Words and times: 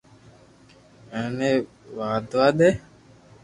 ايني 1.17 1.51
واڌوا 1.97 2.47
دي 2.57 2.69